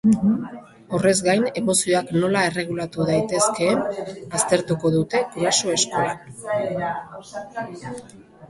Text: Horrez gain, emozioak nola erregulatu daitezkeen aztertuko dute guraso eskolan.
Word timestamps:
Horrez 0.99 1.11
gain, 1.25 1.43
emozioak 1.61 2.09
nola 2.23 2.41
erregulatu 2.51 3.07
daitezkeen 3.11 3.85
aztertuko 4.39 4.93
dute 4.97 5.23
guraso 5.37 5.77
eskolan. 5.77 6.77